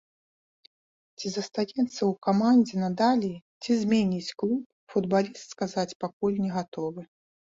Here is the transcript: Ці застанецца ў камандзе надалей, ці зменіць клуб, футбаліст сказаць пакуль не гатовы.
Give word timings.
Ці 1.17 1.27
застанецца 1.33 1.91
ў 1.91 2.07
камандзе 2.27 2.75
надалей, 2.83 3.35
ці 3.65 3.71
зменіць 3.81 4.35
клуб, 4.39 4.63
футбаліст 4.95 5.45
сказаць 5.53 5.97
пакуль 6.05 6.41
не 6.47 6.51
гатовы. 6.57 7.01